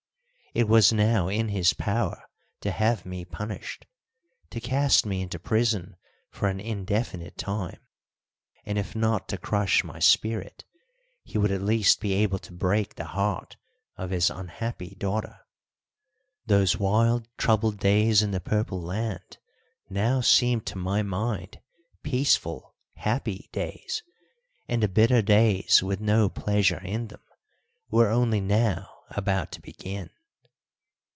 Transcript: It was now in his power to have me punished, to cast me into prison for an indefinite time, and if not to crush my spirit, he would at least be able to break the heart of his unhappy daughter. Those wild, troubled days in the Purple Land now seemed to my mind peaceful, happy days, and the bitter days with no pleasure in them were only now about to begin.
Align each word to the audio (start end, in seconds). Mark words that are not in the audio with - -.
It 0.53 0.67
was 0.67 0.91
now 0.91 1.29
in 1.29 1.47
his 1.47 1.71
power 1.71 2.25
to 2.59 2.71
have 2.71 3.05
me 3.05 3.23
punished, 3.23 3.85
to 4.49 4.59
cast 4.59 5.05
me 5.05 5.21
into 5.21 5.39
prison 5.39 5.95
for 6.29 6.49
an 6.49 6.59
indefinite 6.59 7.37
time, 7.37 7.79
and 8.65 8.77
if 8.77 8.93
not 8.93 9.29
to 9.29 9.37
crush 9.37 9.81
my 9.85 9.99
spirit, 9.99 10.65
he 11.23 11.37
would 11.37 11.51
at 11.53 11.61
least 11.61 12.01
be 12.01 12.11
able 12.11 12.37
to 12.39 12.51
break 12.51 12.95
the 12.95 13.05
heart 13.05 13.55
of 13.95 14.09
his 14.09 14.29
unhappy 14.29 14.93
daughter. 14.99 15.39
Those 16.45 16.77
wild, 16.77 17.29
troubled 17.37 17.79
days 17.79 18.21
in 18.21 18.31
the 18.31 18.41
Purple 18.41 18.81
Land 18.81 19.37
now 19.89 20.19
seemed 20.19 20.65
to 20.65 20.77
my 20.77 21.01
mind 21.01 21.61
peaceful, 22.03 22.75
happy 22.95 23.47
days, 23.53 24.03
and 24.67 24.83
the 24.83 24.89
bitter 24.89 25.21
days 25.21 25.81
with 25.81 26.01
no 26.01 26.27
pleasure 26.27 26.81
in 26.83 27.07
them 27.07 27.23
were 27.89 28.09
only 28.09 28.41
now 28.41 28.89
about 29.11 29.53
to 29.53 29.61
begin. 29.61 30.09